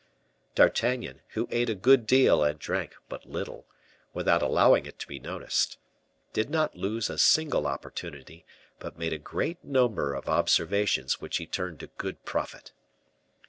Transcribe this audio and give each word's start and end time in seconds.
D'Artagnan, 0.55 1.21
who 1.35 1.47
ate 1.51 1.69
a 1.69 1.75
good 1.75 2.07
deal 2.07 2.43
and 2.43 2.57
drank 2.57 2.95
but 3.07 3.27
little, 3.27 3.67
without 4.15 4.41
allowing 4.41 4.87
it 4.87 4.97
to 4.97 5.07
be 5.07 5.19
noticed, 5.19 5.77
did 6.33 6.49
not 6.49 6.75
lose 6.75 7.07
a 7.07 7.19
single 7.19 7.67
opportunity, 7.67 8.43
but 8.79 8.97
made 8.97 9.13
a 9.13 9.19
great 9.19 9.63
number 9.63 10.15
of 10.15 10.27
observations 10.27 11.21
which 11.21 11.37
he 11.37 11.45
turned 11.45 11.81
to 11.81 11.87
good 11.99 12.25
profit. 12.25 12.71